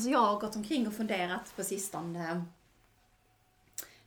[0.00, 2.44] Alltså jag har gått omkring och funderat på sistone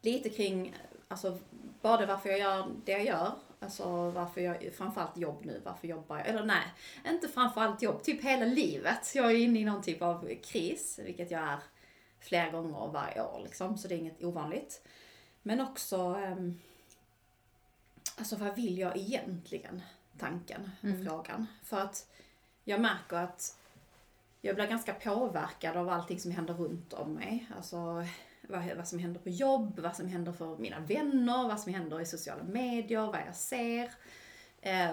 [0.02, 0.76] lite kring,
[1.08, 1.40] alltså
[1.82, 6.18] både varför jag gör det jag gör, alltså varför jag, framförallt jobb nu, varför jobbar
[6.18, 6.64] jag, eller nej,
[7.08, 9.16] inte framförallt jobb, typ hela livet.
[9.16, 11.60] Jag är inne i någon typ av kris, vilket jag är
[12.20, 14.88] flera gånger varje år liksom, så det är inget ovanligt.
[15.42, 16.60] Men också, um,
[18.18, 19.82] alltså vad vill jag egentligen?
[20.20, 21.06] Tanken och mm.
[21.06, 21.48] frågan.
[21.64, 22.08] För att
[22.64, 23.58] jag märker att
[24.46, 27.48] jag blir ganska påverkad av allting som händer runt om mig.
[27.56, 28.06] Alltså
[28.42, 32.02] vad, vad som händer på jobb, vad som händer för mina vänner, vad som händer
[32.02, 33.92] i sociala medier, vad jag ser.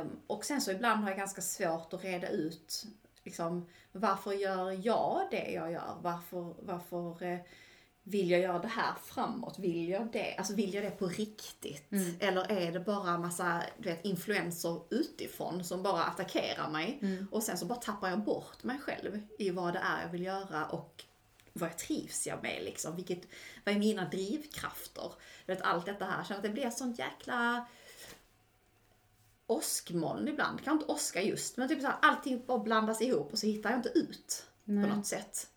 [0.00, 2.86] Um, och sen så ibland har jag ganska svårt att reda ut
[3.24, 5.96] liksom, varför gör jag det jag gör?
[6.02, 7.38] Varför, varför eh,
[8.02, 9.58] vill jag göra det här framåt?
[9.58, 10.34] Vill jag det?
[10.38, 11.92] Alltså vill jag det på riktigt?
[11.92, 12.14] Mm.
[12.20, 16.98] Eller är det bara massa du vet, influenser utifrån som bara attackerar mig?
[17.02, 17.26] Mm.
[17.30, 20.22] Och sen så bara tappar jag bort mig själv i vad det är jag vill
[20.22, 21.04] göra och
[21.52, 22.96] vad jag trivs jag med liksom?
[22.96, 23.22] Vilket,
[23.64, 25.12] vad är mina drivkrafter?
[25.46, 26.24] Du vet, allt detta här.
[26.24, 27.66] Känner att det blir sånt jäkla
[29.46, 30.64] åskmoln ibland.
[30.64, 33.70] Kanske inte åska just, men typ så här, allting bara blandas ihop och så hittar
[33.70, 34.84] jag inte ut Nej.
[34.84, 35.50] på något sätt.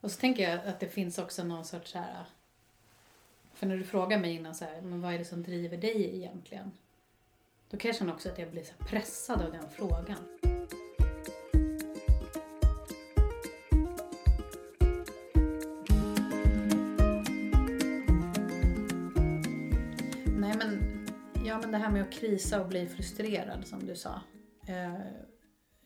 [0.00, 2.24] Och så tänker jag att det finns också någon sorts så här.
[3.54, 6.16] För när du frågar mig innan så här, men vad är det som driver dig
[6.16, 6.72] egentligen?
[7.70, 10.16] Då kan jag känna också att jag blir så pressad av den frågan.
[20.38, 21.06] Nej men,
[21.44, 24.20] ja men det här med att krisa och bli frustrerad som du sa.
[24.66, 24.94] Eh,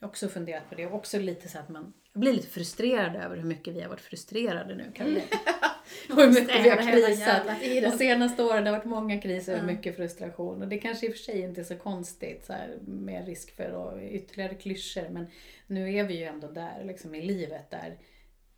[0.04, 0.86] också funderat på det.
[0.86, 3.88] Och också lite så att man jag blir lite frustrerad över hur mycket vi har
[3.88, 5.22] varit frustrerade nu Caroline.
[6.10, 7.42] och hur mycket vi har krisat.
[7.60, 10.62] De senaste åren har det varit många kriser och mycket frustration.
[10.62, 13.56] Och det kanske i och för sig inte är så konstigt så här, med risk
[13.56, 15.08] för ytterligare klyschor.
[15.10, 15.26] Men
[15.66, 17.98] nu är vi ju ändå där liksom, i livet där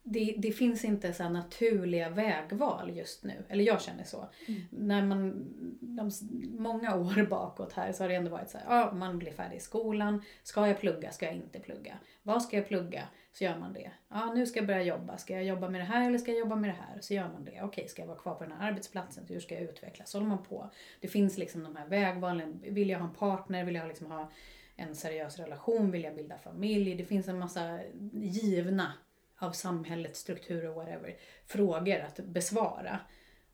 [0.08, 3.44] det, det, finns inte så naturliga vägval just nu.
[3.48, 4.28] Eller jag känner så.
[4.46, 4.60] Mm.
[4.70, 5.46] När man,
[5.80, 6.10] de,
[6.58, 9.56] många år bakåt här så har det ändå varit så här, ja, man blir färdig
[9.56, 10.22] i skolan.
[10.42, 11.10] Ska jag plugga?
[11.10, 11.98] Ska jag inte plugga?
[12.22, 13.02] Vad ska jag plugga?
[13.32, 13.90] Så gör man det.
[14.08, 15.16] Ja, nu ska jag börja jobba.
[15.16, 17.00] Ska jag jobba med det här eller ska jag jobba med det här?
[17.00, 17.62] Så gör man det.
[17.62, 19.24] Okej, ska jag vara kvar på den här arbetsplatsen?
[19.28, 20.10] Hur ska jag utvecklas?
[20.10, 20.70] Så håller man på.
[21.00, 22.62] Det finns liksom de här vägvalen.
[22.62, 23.64] Vill jag ha en partner?
[23.64, 24.30] Vill jag liksom ha
[24.76, 25.90] en seriös relation?
[25.90, 26.94] Vill jag bilda familj?
[26.94, 27.80] Det finns en massa
[28.12, 28.92] givna
[29.38, 31.16] av samhällets strukturer och whatever,
[31.46, 33.00] frågor att besvara.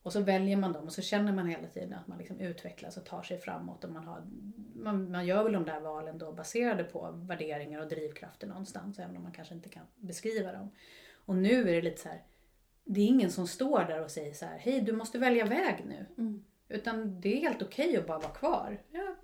[0.03, 2.97] Och så väljer man dem och så känner man hela tiden att man liksom utvecklas
[2.97, 3.85] och tar sig framåt.
[3.85, 4.23] Och man, har,
[4.75, 9.17] man, man gör väl de där valen då baserade på värderingar och drivkrafter någonstans, även
[9.17, 10.71] om man kanske inte kan beskriva dem.
[11.25, 12.23] Och nu är det lite så här,
[12.85, 15.85] det är ingen som står där och säger så här, hej du måste välja väg
[15.87, 16.07] nu.
[16.19, 16.45] Mm.
[16.69, 18.83] Utan det är helt okej okay att bara vara kvar.
[18.91, 19.15] Ja,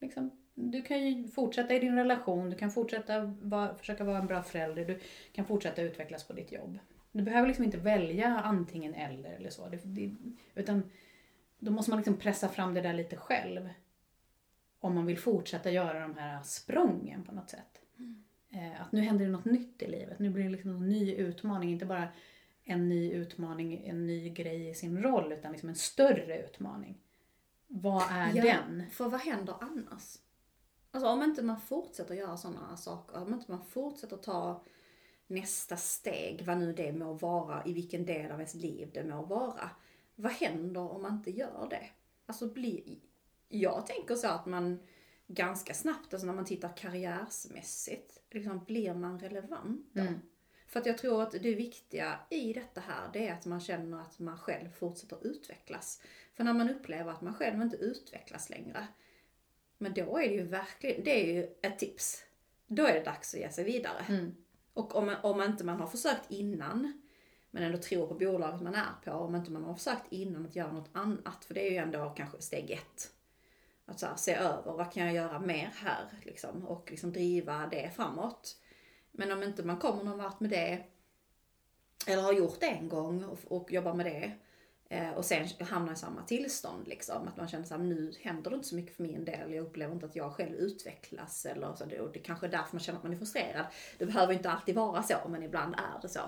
[0.00, 4.26] liksom, du kan ju fortsätta i din relation, du kan fortsätta va, försöka vara en
[4.26, 4.98] bra förälder, du
[5.32, 6.78] kan fortsätta utvecklas på ditt jobb.
[7.12, 9.68] Du behöver liksom inte välja antingen eller eller så.
[9.68, 10.14] Det, det,
[10.54, 10.82] utan
[11.58, 13.68] då måste man liksom pressa fram det där lite själv.
[14.80, 17.82] Om man vill fortsätta göra de här sprången på något sätt.
[17.98, 18.24] Mm.
[18.50, 20.18] Eh, att nu händer det något nytt i livet.
[20.18, 21.70] Nu blir det liksom en ny utmaning.
[21.70, 22.08] Inte bara
[22.64, 26.98] en ny utmaning, en ny grej i sin roll, utan liksom en större utmaning.
[27.66, 28.90] Vad är ja, den?
[28.90, 30.18] För vad händer annars?
[30.90, 34.64] Alltså om inte man fortsätter göra sådana saker, om inte man fortsätter ta
[35.26, 39.22] nästa steg, vad nu det må vara, i vilken del av ens liv det må
[39.22, 39.70] vara.
[40.14, 41.86] Vad händer om man inte gör det?
[42.26, 43.00] Alltså bli,
[43.48, 44.78] jag tänker så att man
[45.26, 50.00] ganska snabbt, alltså när man tittar karriärsmässigt, liksom blir man relevant då?
[50.00, 50.20] Mm.
[50.66, 54.00] För att jag tror att det viktiga i detta här, det är att man känner
[54.00, 56.02] att man själv fortsätter utvecklas.
[56.34, 58.86] För när man upplever att man själv inte utvecklas längre,
[59.80, 62.24] men då är det ju verkligen, det är ju ett tips.
[62.66, 64.04] Då är det dags att ge sig vidare.
[64.08, 64.34] Mm.
[64.74, 67.02] Och om, man, om inte man har försökt innan,
[67.50, 70.56] men ändå tror på bolaget man är på, om inte man har försökt innan att
[70.56, 73.12] göra något annat, för det är ju ändå kanske steg ett.
[73.86, 76.08] Att så här, se över, vad kan jag göra mer här?
[76.22, 78.56] Liksom, och liksom driva det framåt.
[79.12, 80.84] Men om inte man kommer någon vart med det,
[82.06, 84.32] eller har gjort det en gång och, och jobbar med det,
[84.92, 87.28] Eh, och sen hamna i samma tillstånd liksom.
[87.28, 89.52] Att man känner att nu händer det inte så mycket för min del.
[89.52, 91.46] Jag upplever inte att jag själv utvecklas.
[91.46, 91.84] Eller så.
[91.84, 93.66] Det, och det kanske är därför man känner att man är frustrerad.
[93.98, 96.20] Det behöver inte alltid vara så, men ibland är det så.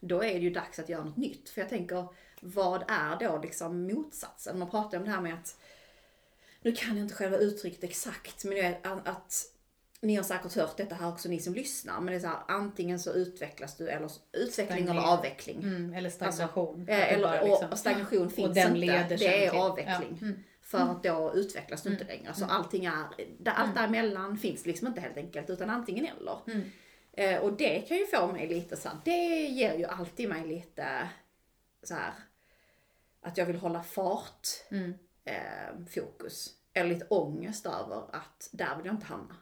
[0.00, 1.48] Då är det ju dags att göra något nytt.
[1.48, 2.06] För jag tänker,
[2.40, 4.58] vad är då liksom motsatsen?
[4.58, 5.60] Man pratar om det här med att,
[6.62, 9.44] nu kan jag inte själva uttrycket exakt, men att
[10.00, 12.38] ni har säkert hört detta här också ni som lyssnar, men det är så här,
[12.48, 15.02] antingen så utvecklas du eller utveckling Stagner.
[15.02, 15.62] eller avveckling.
[15.62, 16.80] Mm, eller stagnation.
[16.80, 17.70] Alltså, eller, liksom.
[17.70, 19.16] och stagnation finns och den inte.
[19.16, 20.18] Det är avveckling.
[20.20, 20.26] Ja.
[20.26, 20.44] Mm.
[20.62, 22.16] För att då utvecklas du inte mm.
[22.16, 22.34] längre.
[22.34, 22.56] Så mm.
[22.56, 23.74] allting är, allt mm.
[23.74, 26.38] däremellan finns liksom inte helt enkelt, utan antingen eller.
[27.12, 30.46] Eh, och det kan ju få mig lite så här, det ger ju alltid mig
[30.46, 31.08] lite
[31.82, 32.12] så här
[33.20, 34.94] att jag vill hålla fart, Mm.
[35.24, 36.54] eh, fokus.
[36.72, 39.36] Eller lite ångest över att där vill jag inte hamna.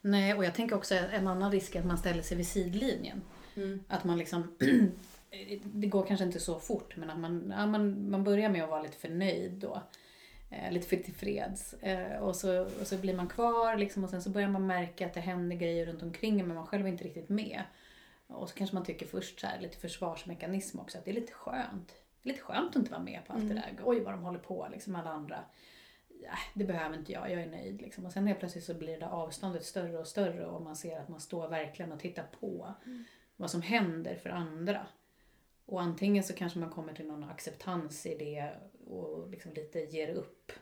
[0.00, 3.22] Nej, och jag tänker också en annan risk är att man ställer sig vid sidlinjen.
[3.56, 3.84] Mm.
[3.88, 4.56] Att man liksom,
[5.62, 8.70] det går kanske inte så fort, men att man, ja, man, man börjar med att
[8.70, 9.82] vara lite förnöjd då.
[10.50, 11.74] Eh, lite för tillfreds.
[11.74, 15.06] Eh, och, så, och så blir man kvar liksom, och sen så börjar man märka
[15.06, 17.62] att det händer grejer runt omkring en, men man själv är inte riktigt med.
[18.26, 21.32] Och så kanske man tycker först så här, lite försvarsmekanism också, att det är lite
[21.32, 21.94] skönt.
[22.22, 23.80] Det är lite skönt att inte vara med på allt det där.
[23.84, 25.44] Oj vad de håller på, liksom alla andra.
[26.22, 27.80] Ja, det behöver inte jag, jag är nöjd.
[27.80, 28.06] Liksom.
[28.06, 31.00] Och sen helt plötsligt så blir det där avståndet större och större och man ser
[31.00, 32.74] att man står verkligen och tittar på
[33.36, 34.86] vad som händer för andra.
[35.66, 38.52] Och antingen så kanske man kommer till någon acceptans i det
[38.86, 40.52] och liksom lite ger upp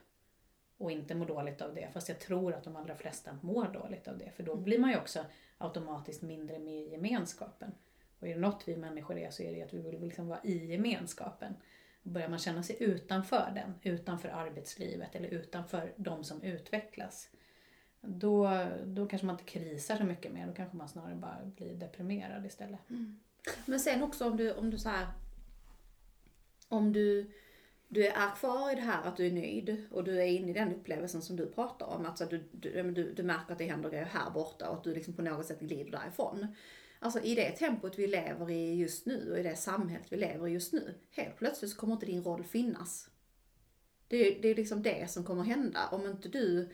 [0.79, 1.89] och inte mår dåligt av det.
[1.93, 4.31] Fast jag tror att de allra flesta mår dåligt av det.
[4.37, 5.25] För då blir man ju också
[5.59, 7.73] automatiskt mindre med i gemenskapen.
[8.19, 10.41] Och är det något vi människor är så är det att vi vill liksom vara
[10.45, 11.55] i gemenskapen.
[12.09, 17.29] Börjar man känna sig utanför den, utanför arbetslivet eller utanför de som utvecklas.
[18.01, 21.75] Då, då kanske man inte krisar så mycket mer, då kanske man snarare bara blir
[21.75, 22.91] deprimerad istället.
[22.91, 23.21] Mm.
[23.67, 25.07] Men sen också om du, om du så här,
[26.69, 27.31] om du,
[27.89, 30.55] du är kvar i det här att du är nöjd och du är inne i
[30.55, 32.07] den upplevelsen som du pratar om.
[32.07, 34.95] Alltså du, du, du, du märker att det händer grejer här borta och att du
[34.95, 36.47] liksom på något sätt glider därifrån.
[36.99, 40.49] Alltså i det tempot vi lever i just nu och i det samhället vi lever
[40.49, 40.95] i just nu.
[41.11, 43.09] Helt plötsligt så kommer inte din roll finnas.
[44.09, 45.89] Det, är- det är liksom det som kommer hända.
[45.93, 46.69] Om inte du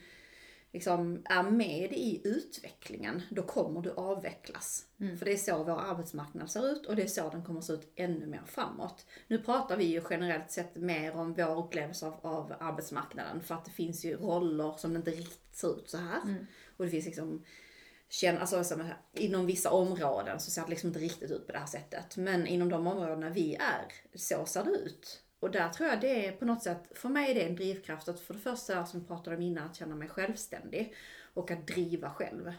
[0.73, 4.87] liksom är med i utvecklingen, då kommer du avvecklas.
[5.19, 7.73] För det är så vår arbetsmarknad ser ut och det är så den kommer se
[7.73, 9.07] ut ännu mer framåt.
[9.29, 13.65] Nu pratar vi ju generellt sett mer om vår upplevelse av, av arbetsmarknaden för att
[13.65, 16.21] det finns ju roller som inte riktigt ser ut så här.
[16.77, 17.45] Och det finns liksom
[18.13, 18.83] känn, alltså, som
[19.13, 22.17] inom vissa områden så ser det liksom inte riktigt ut på det här sättet.
[22.17, 25.23] Men inom de områdena vi är, så ser det ut.
[25.41, 28.09] Och där tror jag det är på något sätt, för mig är det en drivkraft
[28.09, 30.95] att för det första, som vi pratade om innan, att känna mig självständig.
[31.35, 32.53] Och att driva själv.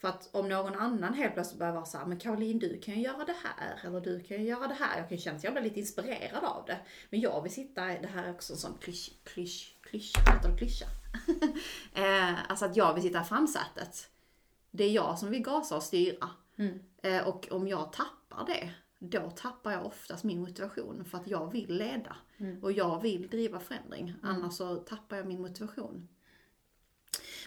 [0.00, 2.94] För att om någon annan helt plötsligt börjar vara så här, men Caroline du kan
[2.94, 4.98] ju göra det här, eller du kan ju göra det här.
[4.98, 6.78] Jag kan känna att jag blir lite inspirerad av det.
[7.10, 10.58] Men jag vill sitta, det här är också en sån klysch, klysch, klyscha, heter det
[10.58, 10.86] klyscha?
[11.94, 14.10] eh, alltså att jag vill sitta i framsätet.
[14.76, 16.30] Det är jag som vill gasa och styra.
[17.02, 21.52] Eh, och om jag tappar det, då tappar jag oftast min motivation för att jag
[21.52, 22.16] vill leda.
[22.62, 24.14] Och jag vill driva förändring.
[24.22, 26.08] Annars så tappar jag min motivation.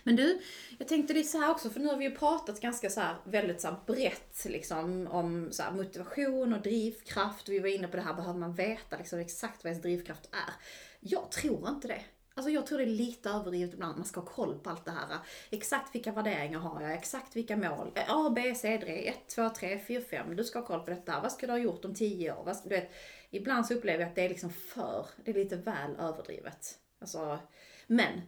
[0.03, 0.41] Men du,
[0.77, 2.99] jag tänkte det är så här också, för nu har vi ju pratat ganska så
[2.99, 7.49] här väldigt så här brett liksom om så motivation och drivkraft.
[7.49, 10.53] Vi var inne på det här, behöver man veta liksom exakt vad ens drivkraft är?
[10.99, 12.01] Jag tror inte det.
[12.37, 14.91] Alltså jag tror det är lite överdrivet ibland, man ska ha koll på allt det
[14.91, 15.17] här.
[15.49, 17.91] Exakt vilka värderingar har jag, exakt vilka mål.
[17.95, 20.35] Eh, A, B, C, D, 1, 2, 3, 4, 5.
[20.35, 21.19] Du ska ha koll på detta.
[21.21, 22.53] Vad ska du ha gjort om 10 år?
[22.63, 22.91] Du vet,
[23.29, 26.79] ibland så upplever jag att det är liksom för, det är lite väl överdrivet.
[26.99, 27.39] Alltså,
[27.87, 28.21] men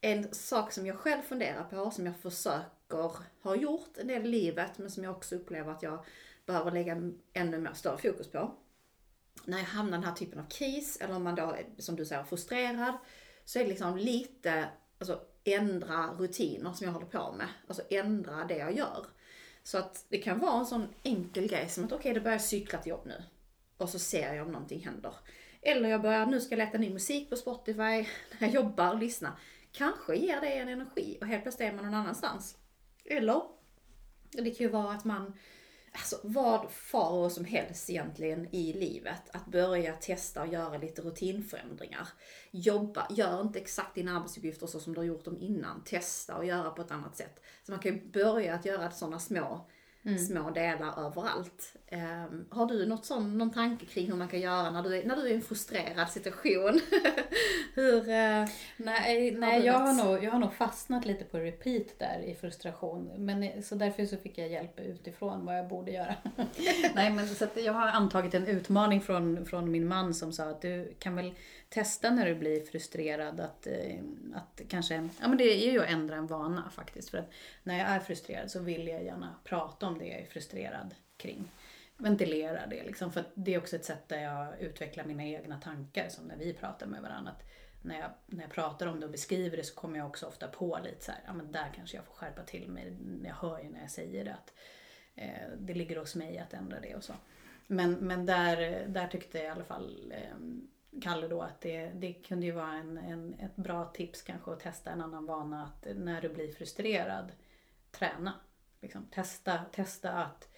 [0.00, 4.28] en sak som jag själv funderar på, som jag försöker, ha gjort en del i
[4.28, 6.04] livet, men som jag också upplever att jag
[6.46, 8.54] behöver lägga ännu mer större fokus på.
[9.44, 12.04] När jag hamnar i den här typen av kris, eller om man då, som du
[12.06, 12.94] säger, frustrerad,
[13.44, 14.68] så är det liksom lite,
[14.98, 17.48] alltså ändra rutiner som jag håller på med.
[17.68, 19.06] Alltså ändra det jag gör.
[19.62, 22.38] Så att det kan vara en sån enkel grej som att okej, okay, det börjar
[22.38, 23.22] cykla till jobb nu.
[23.76, 25.14] Och så ser jag om någonting händer.
[25.62, 28.06] Eller jag börjar, nu ska jag leta ny musik på Spotify när
[28.38, 29.32] jag jobbar och lyssnar.
[29.72, 32.56] Kanske ger det en energi och helt plötsligt är man någon annanstans.
[33.04, 33.42] Eller,
[34.30, 35.34] det kan ju vara att man,
[35.92, 42.08] alltså vad farao som helst egentligen i livet, att börja testa och göra lite rutinförändringar.
[42.50, 45.84] Jobba, gör inte exakt dina arbetsuppgifter så som du har gjort dem innan.
[45.84, 47.42] Testa och göra på ett annat sätt.
[47.62, 49.66] Så man kan ju börja att göra sådana små
[50.18, 51.76] små delar överallt.
[51.92, 55.06] Um, har du något sån, någon tanke kring hur man kan göra när du är,
[55.06, 56.80] när du är i en frustrerad situation?
[57.74, 57.98] hur...
[57.98, 61.98] Uh, Nej, Har nej du jag, har nog, jag har nog fastnat lite på repeat
[61.98, 63.10] där i frustration.
[63.16, 66.14] Men, så därför så fick jag hjälp utifrån vad jag borde göra.
[66.94, 70.62] nej, men så jag har antagit en utmaning från, från min man som sa att
[70.62, 71.34] du kan väl
[71.68, 74.00] testa när du blir frustrerad att, eh,
[74.34, 77.10] att kanske, ja men det är ju att ändra en vana faktiskt.
[77.10, 77.30] För att
[77.62, 81.50] när jag är frustrerad så vill jag gärna prata om det jag är frustrerad kring.
[81.96, 83.12] Ventilera det liksom.
[83.12, 86.54] För det är också ett sätt där jag utvecklar mina egna tankar som när vi
[86.54, 87.32] pratar med varandra.
[87.32, 87.42] Att
[87.82, 90.48] när jag, när jag pratar om det och beskriver det så kommer jag också ofta
[90.48, 92.96] på lite så här, ja men där kanske jag får skärpa till mig.
[93.24, 94.52] Jag hör ju när jag säger det att
[95.14, 97.12] eh, det ligger hos mig att ändra det och så.
[97.66, 100.36] Men, men där, där tyckte i alla fall eh,
[101.00, 104.60] Kalle då att det, det kunde ju vara en, en, ett bra tips kanske att
[104.60, 107.32] testa en annan vana att när du blir frustrerad,
[107.90, 108.32] träna.
[108.82, 110.48] Liksom, testa, testa att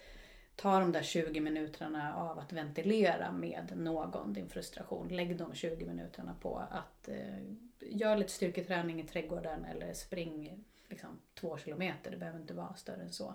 [0.57, 5.09] ta de där 20 minuterna av att ventilera med någon, din frustration.
[5.09, 7.39] Lägg de 20 minuterna på att eh,
[7.81, 13.03] göra lite styrketräning i trädgården eller spring liksom, två kilometer, det behöver inte vara större
[13.03, 13.35] än så.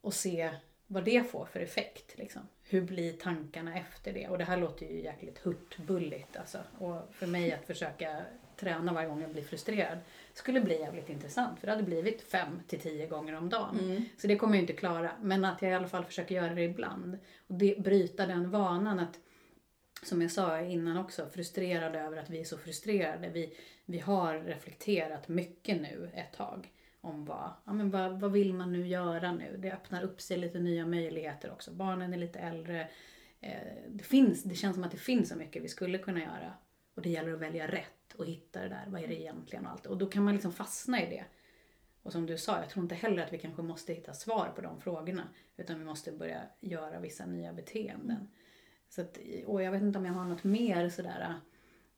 [0.00, 0.54] Och se
[0.86, 2.18] vad det får för effekt.
[2.18, 2.42] Liksom.
[2.62, 4.28] Hur blir tankarna efter det?
[4.28, 6.58] Och det här låter ju jäkligt hurtbulligt alltså.
[6.78, 8.24] Och för mig att försöka
[8.60, 9.98] träna varje gång jag blir frustrerad
[10.34, 11.60] skulle bli jävligt intressant.
[11.60, 13.78] För det hade blivit fem till tio gånger om dagen.
[13.78, 14.04] Mm.
[14.16, 15.10] Så det kommer jag inte klara.
[15.20, 17.18] Men att jag i alla fall försöker göra det ibland.
[17.46, 19.18] Och det, bryta den vanan att,
[20.02, 23.28] som jag sa innan också, frustrerad över att vi är så frustrerade.
[23.28, 28.54] Vi, vi har reflekterat mycket nu ett tag om vad, ja, men vad, vad vill
[28.54, 29.56] man nu göra nu?
[29.58, 31.70] Det öppnar upp sig lite nya möjligheter också.
[31.70, 32.88] Barnen är lite äldre.
[33.40, 33.50] Eh,
[33.88, 36.52] det, finns, det känns som att det finns så mycket vi skulle kunna göra.
[37.00, 38.84] Och det gäller att välja rätt och hitta det där.
[38.88, 39.86] Vad är det egentligen och allt.
[39.86, 41.24] Och då kan man liksom fastna i det.
[42.02, 44.60] Och som du sa, jag tror inte heller att vi kanske måste hitta svar på
[44.60, 45.28] de frågorna.
[45.56, 48.28] Utan vi måste börja göra vissa nya beteenden.
[48.88, 51.34] Så att, och jag vet inte om jag har något mer sådär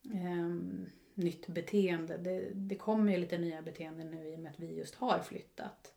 [0.02, 2.16] um, nytt beteende.
[2.16, 5.18] Det, det kommer ju lite nya beteenden nu i och med att vi just har
[5.18, 5.94] flyttat.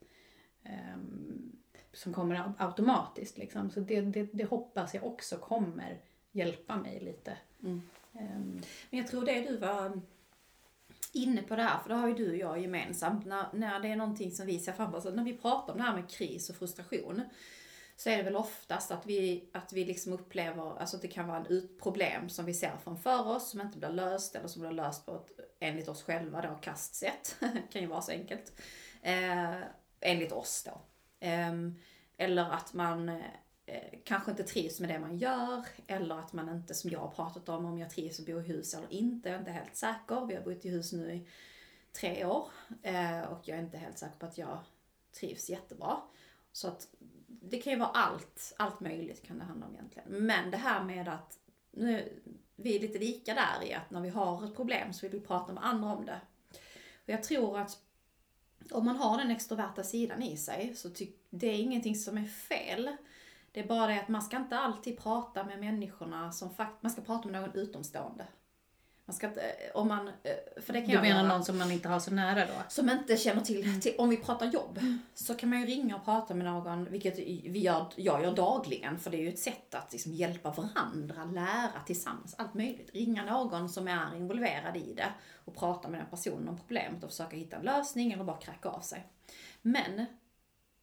[0.63, 1.55] Um,
[1.93, 3.71] som kommer automatiskt liksom.
[3.71, 7.37] Så det, det, det, hoppas jag också kommer hjälpa mig lite.
[7.63, 7.81] Mm.
[8.19, 10.01] Ehm, men jag tror det du var ehm,
[11.13, 13.87] inne på det här, för det har ju du och jag gemensamt, när, när det
[13.87, 16.49] är någonting som vi ser framför oss, när vi pratar om det här med kris
[16.49, 17.21] och frustration,
[17.97, 21.27] så är det väl oftast att vi, att vi liksom upplever, alltså att det kan
[21.27, 24.71] vara ett problem som vi ser framför oss som inte blir löst eller som blir
[24.71, 27.35] löst på ett, enligt oss själva då, kastsätt.
[27.71, 28.61] kan ju vara så enkelt.
[29.01, 29.55] Eh,
[30.01, 30.81] enligt oss då.
[31.27, 31.53] Eh,
[32.17, 33.21] eller att man
[33.65, 37.11] eh, kanske inte trivs med det man gör eller att man inte, som jag har
[37.11, 39.29] pratat om, om jag trivs att bo i hus eller inte.
[39.29, 40.25] Jag är inte helt säker.
[40.25, 41.27] Vi har bott i hus nu i
[41.91, 42.47] tre år
[42.81, 44.59] eh, och jag är inte helt säker på att jag
[45.19, 46.01] trivs jättebra.
[46.51, 46.87] Så att
[47.27, 50.07] det kan ju vara allt, allt möjligt kan det handla om egentligen.
[50.09, 51.39] Men det här med att,
[51.71, 52.21] nu,
[52.55, 55.25] vi är lite lika där i att när vi har ett problem så vill vi
[55.25, 56.21] prata med andra om det.
[57.05, 57.79] Och jag tror att
[58.71, 62.25] om man har den extroverta sidan i sig så ty, det är ingenting som är
[62.25, 62.97] fel.
[63.55, 66.91] Det är bara det att man ska inte alltid prata med människorna som fakt man
[66.91, 68.27] ska prata med någon utomstående.
[69.05, 71.27] Man ska inte, eh, om man, eh, för det kan du menar göra.
[71.27, 72.53] någon som man inte har så nära då?
[72.69, 74.99] Som inte känner till, till om vi pratar jobb, mm.
[75.13, 78.99] så kan man ju ringa och prata med någon, vilket vi gör, jag gör dagligen,
[78.99, 82.89] för det är ju ett sätt att liksom hjälpa varandra, lära tillsammans, allt möjligt.
[82.93, 85.13] Ringa någon som är involverad i det
[85.45, 88.69] och prata med den personen om problemet och försöka hitta en lösning eller bara kräka
[88.69, 89.07] av sig.
[89.61, 90.05] Men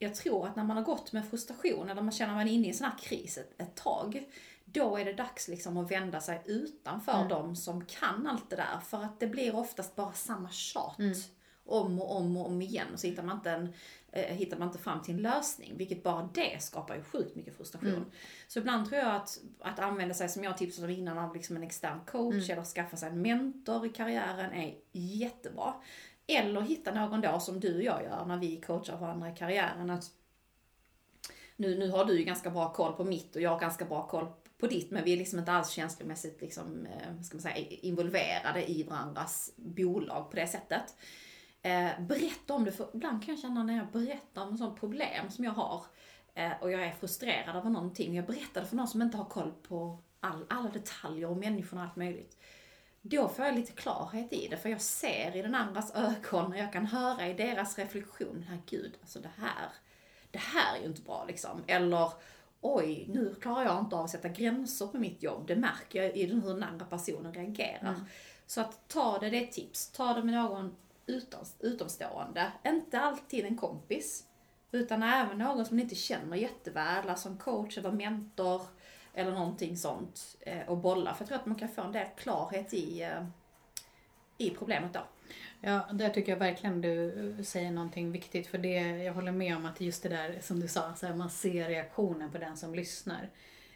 [0.03, 2.67] jag tror att när man har gått med frustration eller man känner man är inne
[2.67, 4.25] i en sån här kris ett, ett tag,
[4.65, 7.29] då är det dags liksom att vända sig utanför mm.
[7.29, 8.81] de som kan allt det där.
[8.87, 10.99] För att det blir oftast bara samma tjat.
[10.99, 11.15] Mm.
[11.65, 12.87] Om och om och om igen.
[12.93, 13.73] Och så hittar man inte, en,
[14.13, 15.77] eh, hittar man inte fram till en lösning.
[15.77, 17.89] Vilket bara det skapar ju sjukt mycket frustration.
[17.89, 18.11] Mm.
[18.49, 21.57] Så ibland tror jag att, att använda sig, som jag tipsade om innan, av liksom
[21.57, 22.51] en extern coach mm.
[22.51, 25.75] eller skaffa sig en mentor i karriären är jättebra.
[26.27, 29.91] Eller hitta någon då som du och jag gör när vi coachar varandra i karriären.
[29.91, 30.11] Att
[31.57, 34.07] nu, nu har du ju ganska bra koll på mitt och jag har ganska bra
[34.07, 34.27] koll
[34.59, 38.71] på ditt, men vi är liksom inte alls känslomässigt liksom, eh, ska man säga, involverade
[38.71, 40.97] i varandras bolag på det sättet.
[41.63, 45.31] Eh, berätta om det, för ibland kan jag känna när jag berättar om sådant problem
[45.31, 45.83] som jag har
[46.35, 49.25] eh, och jag är frustrerad över någonting, jag berättar det för någon som inte har
[49.25, 52.37] koll på all, alla detaljer och människorna och allt möjligt.
[53.03, 56.59] Då får jag lite klarhet i det, för jag ser i den andras ögon och
[56.59, 59.69] jag kan höra i deras reflektion, herregud, alltså det här,
[60.31, 61.65] det här är ju inte bra liksom.
[61.67, 62.13] Eller,
[62.61, 65.47] oj, nu klarar jag inte av att sätta gränser på mitt jobb.
[65.47, 67.89] Det märker jag i hur den andra personen reagerar.
[67.89, 68.05] Mm.
[68.47, 69.89] Så att ta det, det är ett tips.
[69.89, 72.53] Ta det med någon utom, utomstående.
[72.67, 74.25] Inte alltid en kompis.
[74.73, 78.63] Utan även någon som ni inte känner jätteväl, alltså en coach eller mentor
[79.15, 80.37] eller någonting sånt.
[80.41, 81.15] Eh, och bolla.
[81.15, 83.25] För jag tror att man kan få en del klarhet i, eh,
[84.39, 85.01] i problemet då.
[85.61, 88.47] Ja, där tycker jag verkligen du säger någonting viktigt.
[88.47, 91.15] För det, jag håller med om att just det där som du sa, så här,
[91.15, 93.31] man ser reaktionen på den som lyssnar.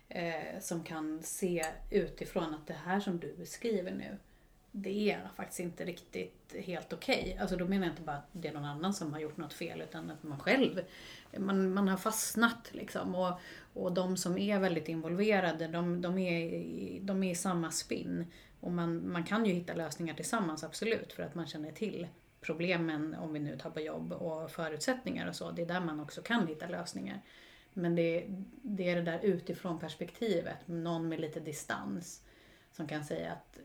[0.08, 4.18] Eh, som kan se utifrån att det här som du beskriver nu,
[4.78, 7.20] det är faktiskt inte riktigt helt okej.
[7.20, 7.36] Okay.
[7.38, 9.52] Alltså då menar jag inte bara att det är någon annan som har gjort något
[9.52, 10.80] fel, utan att man själv,
[11.36, 13.14] man, man har fastnat liksom.
[13.14, 13.40] Och,
[13.74, 18.26] och de som är väldigt involverade, de, de, är, de är i samma spinn.
[18.60, 22.06] Och man, man kan ju hitta lösningar tillsammans, absolut, för att man känner till
[22.40, 25.50] problemen, om vi nu tar på jobb, och förutsättningar och så.
[25.50, 27.20] Det är där man också kan hitta lösningar.
[27.72, 28.26] Men det,
[28.62, 32.22] det är det där utifrån perspektivet, någon med lite distans,
[32.72, 33.58] som kan säga att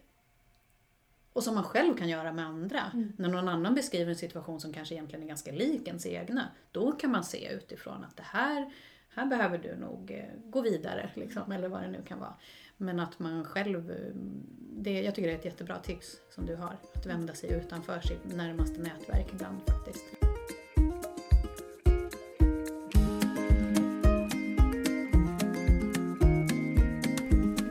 [1.34, 2.82] och som man själv kan göra med andra.
[2.94, 3.14] Mm.
[3.18, 6.92] När någon annan beskriver en situation som kanske egentligen är ganska lik ens egna, då
[6.92, 8.72] kan man se utifrån att det här,
[9.10, 12.34] här behöver du nog eh, gå vidare, liksom, eller vad det nu kan vara.
[12.78, 13.98] Men att man själv, eh,
[14.72, 18.02] det, jag tycker det är ett jättebra tips som du har, att vända sig utanför
[18.02, 20.06] sitt närmaste nätverk ibland faktiskt.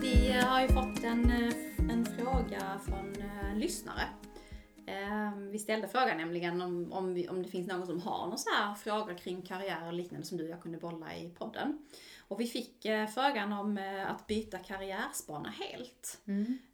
[0.00, 1.50] Vi eh, har ju fått en, en
[2.21, 4.03] fråga från eh, en lyssnare.
[4.87, 8.39] Eh, Vi ställde frågan nämligen om, om, vi, om det finns någon som har någon
[8.39, 11.79] så här fråga kring karriär och liknande som du och jag kunde bolla i podden.
[12.29, 16.21] Och vi fick eh, frågan om eh, att byta karriärsbana helt.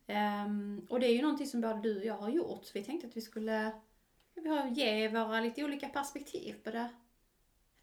[0.07, 2.71] Ehm, och det är ju någonting som både du och jag har gjort.
[2.75, 3.73] Vi tänkte att vi skulle
[4.35, 6.89] vi har, ge våra lite olika perspektiv på det.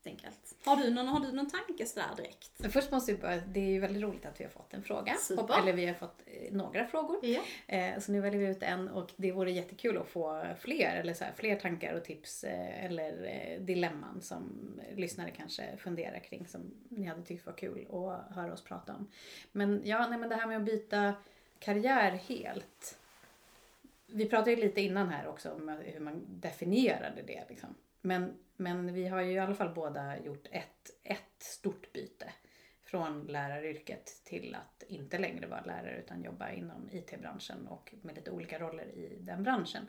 [0.05, 0.55] Helt enkelt.
[0.65, 2.71] Har du någon, har du någon tanke sådär direkt?
[2.73, 5.13] Först måste vi bara, det är ju väldigt roligt att vi har fått en fråga.
[5.15, 5.59] Super.
[5.59, 7.19] Eller vi har fått eh, några frågor.
[7.25, 7.41] Ja.
[7.67, 11.13] Eh, Så nu väljer vi ut en och det vore jättekul att få fler, eller
[11.13, 14.43] så här, fler tankar och tips eh, eller eh, dilemman som
[14.95, 19.07] lyssnare kanske funderar kring som ni hade tyckt var kul att höra oss prata om.
[19.51, 21.13] Men ja, nej, men det här med att byta
[21.59, 22.97] karriär helt.
[24.07, 27.43] Vi pratade ju lite innan här också om hur man definierade det.
[27.49, 27.75] Liksom.
[28.05, 32.33] Men, men vi har ju i alla fall båda gjort ett, ett stort byte
[32.83, 38.31] från läraryrket till att inte längre vara lärare utan jobba inom IT-branschen och med lite
[38.31, 39.87] olika roller i den branschen.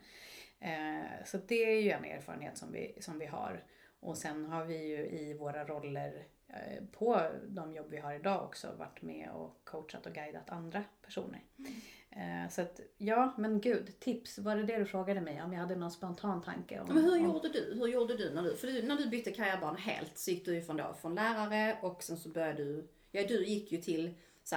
[0.61, 3.65] Eh, så det är ju en erfarenhet som vi, som vi har.
[4.01, 8.45] Och sen har vi ju i våra roller eh, på de jobb vi har idag
[8.45, 11.41] också varit med och coachat och guidat andra personer.
[11.59, 11.73] Mm.
[12.17, 14.39] Eh, så att ja, men gud, tips.
[14.39, 15.53] Var det det du frågade mig om?
[15.53, 16.95] Jag hade någon spontan tanke om...
[16.95, 17.25] Men hur om...
[17.25, 17.75] gjorde du?
[17.79, 20.55] Hur gjorde du när du, för du, när du bytte karriärbana helt så gick du
[20.55, 24.15] ju från, då, från lärare och sen så började du, ja du gick ju till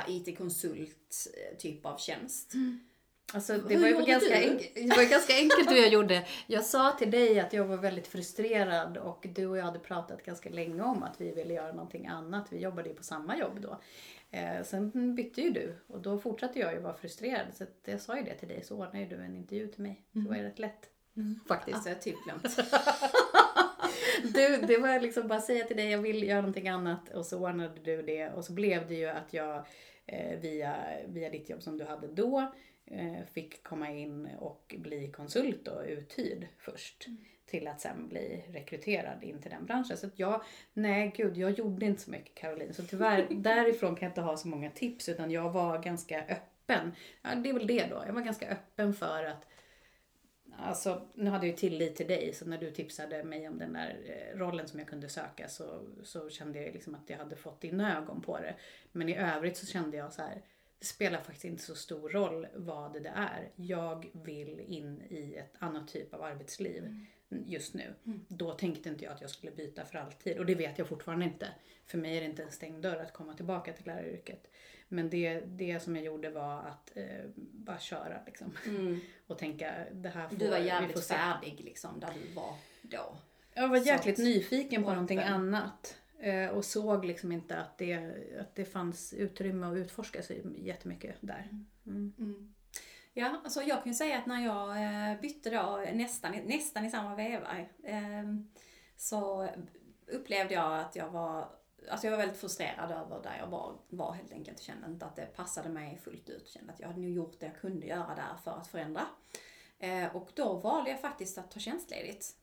[0.07, 2.53] IT-konsult eh, typ av tjänst.
[3.33, 6.25] Alltså, det, Hur var ju ganska enk- det var ganska enkelt hur jag gjorde.
[6.47, 10.23] Jag sa till dig att jag var väldigt frustrerad och du och jag hade pratat
[10.23, 12.45] ganska länge om att vi ville göra någonting annat.
[12.49, 13.79] Vi jobbade ju på samma jobb då.
[14.31, 17.45] Eh, sen bytte ju du och då fortsatte jag ju vara frustrerad.
[17.53, 19.81] Så att jag sa ju det till dig så ordnade ju du en intervju till
[19.83, 20.01] mig.
[20.11, 20.89] Det var ju rätt lätt.
[21.47, 21.75] Faktiskt.
[21.75, 22.59] Alltså jag typ glömt.
[24.23, 27.39] Du, det var liksom bara säga till dig jag vill göra någonting annat och så
[27.39, 29.65] ordnade du det och så blev det ju att jag
[30.05, 30.75] eh, via,
[31.07, 32.51] via ditt jobb som du hade då
[33.31, 37.07] fick komma in och bli konsult och uthyrd först.
[37.45, 39.97] Till att sen bli rekryterad in till den branschen.
[39.97, 40.41] Så att jag,
[40.73, 42.73] nej gud, jag gjorde inte så mycket Caroline.
[42.73, 46.91] Så tyvärr, därifrån kan jag inte ha så många tips utan jag var ganska öppen.
[47.21, 48.03] Ja, det är väl det då.
[48.05, 49.45] Jag var ganska öppen för att
[50.59, 53.73] Alltså, nu hade jag ju tillit till dig, så när du tipsade mig om den
[53.73, 57.35] där eh, rollen som jag kunde söka så, så kände jag liksom att jag hade
[57.35, 58.55] fått dina ögon på det.
[58.91, 60.41] Men i övrigt så kände jag så här,
[60.79, 63.49] det spelar faktiskt inte så stor roll vad det är.
[63.55, 67.93] Jag vill in i ett annat typ av arbetsliv just nu.
[68.27, 70.39] Då tänkte inte jag att jag skulle byta för alltid.
[70.39, 71.47] Och det vet jag fortfarande inte.
[71.85, 74.47] För mig är det inte en stängd dörr att komma tillbaka till läraryrket.
[74.87, 78.57] Men det, det som jag gjorde var att eh, bara köra liksom.
[79.27, 83.17] Och tänka, det här får Du var jävligt färdig liksom där du var då.
[83.53, 85.97] Jag var jäkligt nyfiken på någonting annat.
[86.19, 87.93] Eh, och såg liksom inte att det,
[88.39, 91.49] att det fanns utrymme att utforska sig jättemycket där.
[91.85, 92.53] Mm.
[93.13, 96.89] Ja, alltså jag kan ju säga att när jag eh, bytte då nästan, nästan i
[96.89, 98.23] samma veva eh,
[98.95, 99.49] så
[100.07, 101.57] upplevde jag att jag var
[101.91, 104.59] Alltså jag var väldigt frustrerad över där jag var, var helt enkelt.
[104.59, 106.47] Kände inte att det passade mig fullt ut.
[106.49, 109.05] Kände att jag hade nog gjort det jag kunde göra där för att förändra.
[109.79, 112.35] Eh, och då valde jag faktiskt att ta tjänstledigt.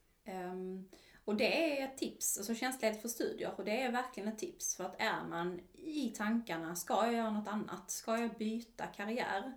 [1.24, 3.54] Och det är ett tips, alltså tjänstledigt för studier.
[3.56, 4.76] Och det är verkligen ett tips.
[4.76, 7.90] För att är man i tankarna, ska jag göra något annat?
[7.90, 9.52] Ska jag byta karriär?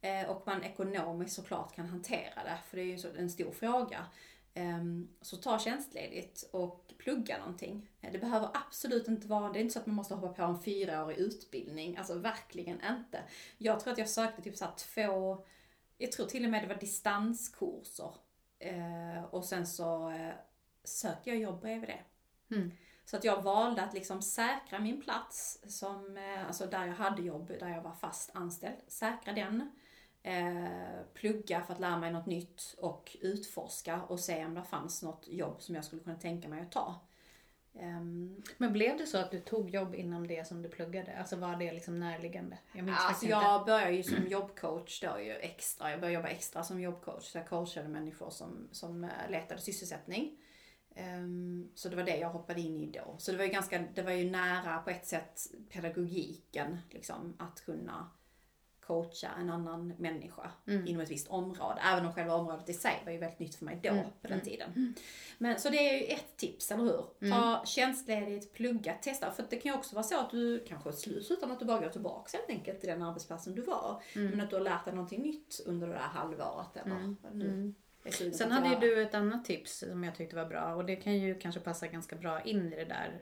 [0.00, 4.06] Eh, och man ekonomiskt såklart kan hantera det, för det är ju en stor fråga.
[4.54, 4.82] Eh,
[5.20, 7.88] Så ta tjänstledigt och plugga någonting.
[8.00, 10.42] Eh, Det behöver absolut inte vara, det är inte så att man måste hoppa på
[10.42, 11.96] en fyraårig utbildning.
[11.96, 13.22] Alltså verkligen inte.
[13.58, 15.44] Jag tror att jag sökte typ så två,
[15.98, 18.14] jag tror till och med det var distanskurser.
[18.58, 20.32] Eh, Och sen så eh,
[20.84, 22.00] sökte jag jobb bredvid det.
[22.54, 22.72] Mm.
[23.04, 27.22] Så att jag valde att liksom säkra min plats, som, eh, alltså där jag hade
[27.22, 28.76] jobb, där jag var fast anställd.
[28.86, 29.70] Säkra den.
[30.22, 35.02] Eh, plugga för att lära mig något nytt och utforska och se om det fanns
[35.02, 37.00] något jobb som jag skulle kunna tänka mig att ta.
[37.74, 41.18] Ehm, Men blev det så att du tog jobb inom det som du pluggade?
[41.18, 42.58] Alltså var det liksom närliggande?
[42.72, 45.90] Jag minns Alltså jag började ju som jobbcoach då ju extra.
[45.90, 47.24] Jag började jobba extra som jobbcoach.
[47.24, 50.38] Så jag coachade människor som, som eh, letade sysselsättning.
[50.94, 53.14] Ehm, så det var det jag hoppade in i då.
[53.18, 57.64] Så det var ju ganska, det var ju nära på ett sätt pedagogiken liksom att
[57.64, 58.10] kunna
[58.86, 60.86] coacha en annan människa Mm.
[60.86, 61.80] inom ett visst område.
[61.84, 64.04] Även om själva området i sig var ju väldigt nytt för mig då, Mm.
[64.22, 64.94] på den tiden.
[65.38, 67.04] Men, så det är ju ett tips, eller hur?
[67.20, 67.32] Mm.
[67.32, 69.30] Ta tjänstledigt, plugga, testa.
[69.30, 71.64] För det kan ju också vara så att du kanske är slut utan att du
[71.64, 74.02] bara går tillbaka helt enkelt till den arbetsplatsen du var.
[74.14, 74.30] Mm.
[74.30, 77.74] Men att du har lärt dig någonting nytt under det där halvåret eller nu Mm.
[78.10, 81.14] Sen hade ju du ett annat tips som jag tyckte var bra och det kan
[81.14, 83.20] ju kanske passa ganska bra in i det där.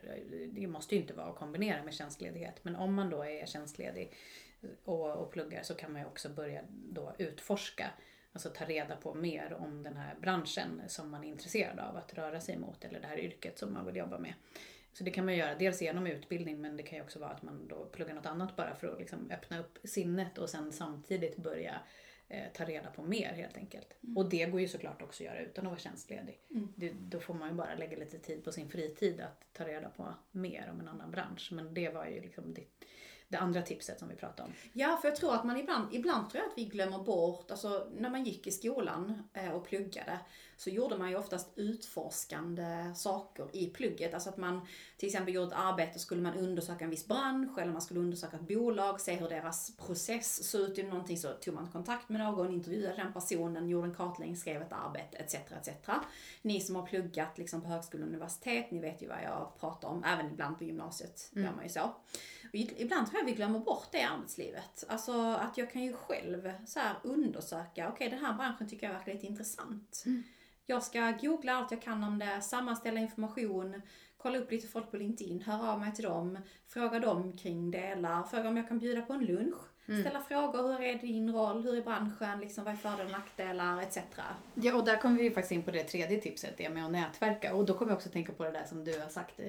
[0.52, 4.12] Det måste ju inte vara att kombinera med tjänstledighet men om man då är tjänstledig
[4.84, 7.90] och, och pluggar så kan man ju också börja då utforska.
[8.32, 12.14] Alltså ta reda på mer om den här branschen som man är intresserad av att
[12.14, 14.34] röra sig mot eller det här yrket som man vill jobba med.
[14.92, 17.42] Så det kan man göra dels genom utbildning men det kan ju också vara att
[17.42, 21.36] man då pluggar något annat bara för att liksom öppna upp sinnet och sen samtidigt
[21.36, 21.80] börja
[22.30, 23.96] eh, ta reda på mer helt enkelt.
[24.16, 26.40] Och det går ju såklart också att göra utan att vara tjänstledig.
[26.76, 29.88] Det, då får man ju bara lägga lite tid på sin fritid att ta reda
[29.88, 31.48] på mer om en annan bransch.
[31.52, 32.64] Men det var ju liksom det,
[33.30, 34.54] det andra tipset som vi pratade om.
[34.72, 37.88] Ja, för jag tror att man ibland, ibland tror jag att vi glömmer bort, alltså
[37.96, 40.18] när man gick i skolan eh, och pluggade
[40.56, 44.14] så gjorde man ju oftast utforskande saker i plugget.
[44.14, 44.66] Alltså att man
[44.96, 48.36] till exempel gjorde ett arbete, skulle man undersöka en viss bransch eller man skulle undersöka
[48.36, 52.20] ett bolag, se hur deras process såg ut i någonting så tog man kontakt med
[52.20, 55.34] någon, intervjuade den personen, gjorde en kartläggning, skrev ett arbete etc.
[55.34, 55.90] etc.
[56.42, 59.88] Ni som har pluggat liksom på högskola och universitet, ni vet ju vad jag pratar
[59.88, 60.04] om.
[60.04, 61.90] Även ibland på gymnasiet gör man ju så.
[62.52, 64.84] Ibland tror jag vi glömmer bort det i arbetslivet.
[64.88, 69.12] Alltså att jag kan ju själv så undersöka, okej den här branschen tycker jag verkar
[69.12, 70.04] lite intressant.
[70.66, 73.82] Jag ska googla allt jag kan om det, sammanställa information,
[74.16, 78.22] kolla upp lite folk på LinkedIn, höra av mig till dem, fråga dem kring delar,
[78.22, 79.69] fråga om jag kan bjuda på en lunch.
[80.00, 83.83] Ställa frågor, hur är din roll, hur är branschen, liksom, vad är fördelar och nackdelar,
[83.83, 83.98] etc.
[84.55, 87.55] Ja, och där kommer vi faktiskt in på det tredje tipset, det med att nätverka.
[87.55, 89.46] Och då kommer jag också tänka på det där som du har sagt eh,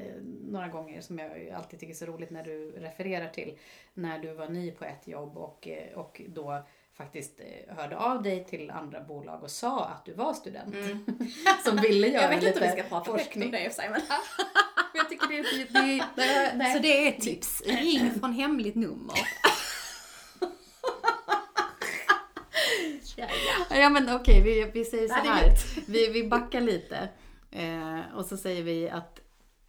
[0.47, 3.57] några gånger, som jag alltid tycker är så roligt när du refererar till.
[3.93, 8.23] När du var ny på ett jobb och, eh, och då faktiskt eh, hörde av
[8.23, 10.75] dig till andra bolag och sa att du var student.
[11.65, 13.51] som ville göra Jag vet inte lite om vi ska prata högt om forskning.
[13.51, 14.01] det i och för sig, men...
[14.93, 15.73] Jag tycker det är...
[15.73, 17.61] Det, det, det, Så det är ett tips.
[17.65, 19.15] Ring från hemligt nummer.
[23.81, 25.53] Ja, men okej, vi, vi säger så här.
[25.87, 27.09] Vi, vi backar lite.
[27.51, 29.19] Eh, och så säger vi att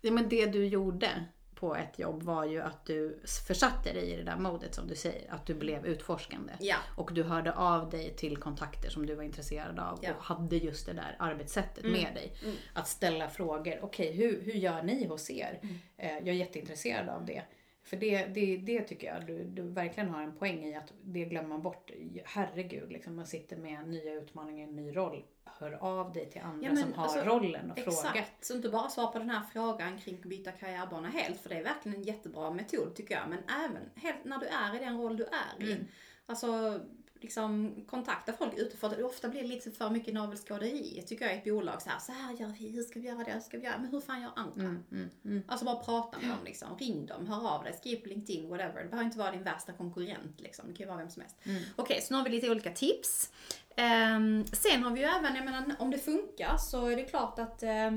[0.00, 1.08] ja, men det du gjorde
[1.54, 4.94] på ett jobb var ju att du försatte dig i det där modet som du
[4.94, 5.32] säger.
[5.32, 6.52] Att du blev utforskande.
[6.60, 6.76] Ja.
[6.96, 10.10] Och du hörde av dig till kontakter som du var intresserad av Ja.
[10.14, 12.32] och hade just det där arbetssättet med dig.
[12.72, 13.78] Att ställa frågor.
[13.82, 15.60] Okej, hur, hur gör ni hos er?
[15.96, 17.42] Eh, jag är jätteintresserad av det.
[17.84, 21.24] För det, det, det tycker jag du, du verkligen har en poäng i att det
[21.24, 21.90] glömmer man bort.
[22.24, 25.24] Herregud, liksom, man sitter med nya utmaningar, en ny roll.
[25.44, 27.96] Hör av dig till andra Ja, men som har alltså, rollen och fråga.
[27.96, 31.48] Exakt, så inte bara svara på den här frågan kring att byta karriärbana helt, för
[31.48, 33.28] det är verkligen en jättebra metod tycker jag.
[33.28, 35.72] Men även helt när du är i den roll du är i.
[35.72, 35.86] Mm.
[36.26, 36.80] Alltså,
[37.22, 38.90] liksom kontakta folk utifrån.
[38.90, 41.82] Det ofta blir lite för mycket navelskåderi, tycker jag, i ett bolag.
[41.82, 43.78] Så här, så här gör vi, hur ska vi göra det, hur ska vi göra?
[43.78, 44.60] Men hur fan gör andra?
[44.60, 45.42] Mm, mm, mm.
[45.46, 46.78] Alltså bara prata med dem liksom.
[46.78, 48.82] Ring dem, hör av dig, skriv på LinkedIn, whatever.
[48.82, 50.68] Det behöver inte vara din värsta konkurrent liksom.
[50.68, 51.36] Det kan ju vara vem som helst.
[51.42, 51.62] Mm.
[51.76, 53.32] Okej, så nu har vi lite olika tips.
[53.76, 57.38] Ehm, sen har vi ju även, jag menar om det funkar så är det klart
[57.38, 57.90] att eh,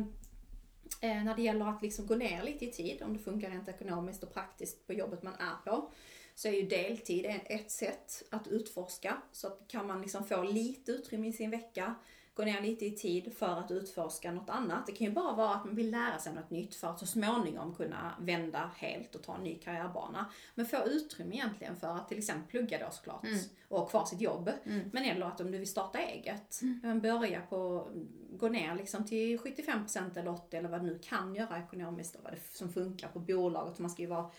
[1.01, 4.23] när det gäller att liksom gå ner lite i tid, om det funkar rent ekonomiskt
[4.23, 5.91] och praktiskt på jobbet man är på,
[6.35, 9.17] så är ju deltid ett- sätt att utforska.
[9.31, 11.95] Så att kan man liksom få lite utrymme i sin vecka,
[12.33, 14.85] gå ner lite i tid för att utforska något annat.
[14.85, 17.05] Det kan ju bara vara att man vill lära sig något nytt för att så
[17.05, 20.31] småningom kunna vända helt och ta en ny karriärbana.
[20.55, 23.25] Men få utrymme egentligen för att till exempel plugga då såklart
[23.67, 24.51] och ha kvar sitt jobb.
[24.91, 27.01] Men eller att om du vill starta eget, mm.
[27.01, 27.87] börja på,
[28.31, 32.23] gå ner liksom till 75% eller 80% eller vad du nu kan göra ekonomiskt och
[32.23, 33.79] vad det som funkar på bolaget.
[33.79, 34.31] Man ska ju vara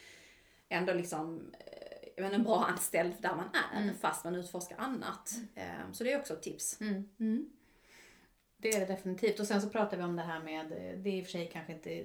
[0.68, 1.52] ändå liksom
[2.24, 5.34] menar, en bra anställd där man är fast man utforskar annat.
[5.54, 6.80] Eh, Så det är också ett tips.
[6.80, 7.08] Mm.
[7.20, 7.50] Mm.
[8.58, 9.40] Det är det definitivt.
[9.40, 11.50] Och sen så pratar vi om det här med, det är i och för sig
[11.52, 12.04] kanske inte,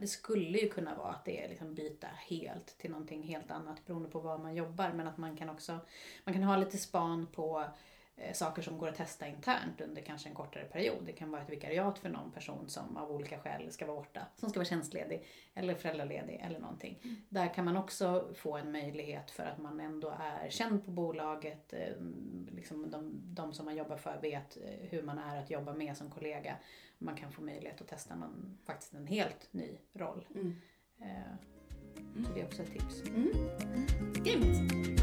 [0.00, 3.86] det skulle ju kunna vara att det är liksom byta helt till någonting helt annat
[3.86, 4.92] beroende på var man jobbar.
[4.92, 5.78] Men att man kan också,
[6.24, 7.64] man kan ha lite span på
[8.32, 11.02] saker som går att testa internt under kanske en kortare period.
[11.06, 14.26] Det kan vara ett vikariat för någon person som av olika skäl ska vara borta,
[14.36, 16.98] som ska vara tjänstledig eller föräldraledig eller någonting.
[17.28, 21.72] Där kan man också få en möjlighet för att man ändå är känd på bolaget.
[21.72, 21.92] eh,
[22.50, 25.96] Liksom de, de som man jobbar för vet eh, hur man är att jobba med
[25.96, 26.56] som kollega.
[26.98, 30.26] Man kan få möjlighet att testa någon, faktiskt en helt ny roll.
[30.34, 30.56] Mm.
[31.00, 31.32] Eh,
[32.26, 33.02] Så det är också ett tips.
[34.24, 34.97] Grymt!